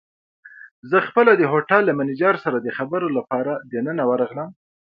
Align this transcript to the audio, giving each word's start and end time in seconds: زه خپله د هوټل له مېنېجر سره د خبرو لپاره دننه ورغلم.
زه 0.89 0.97
خپله 1.07 1.31
د 1.35 1.43
هوټل 1.51 1.81
له 1.85 1.93
مېنېجر 1.99 2.35
سره 2.43 2.57
د 2.61 2.67
خبرو 2.77 3.07
لپاره 3.17 3.51
دننه 3.71 4.03
ورغلم. 4.11 4.49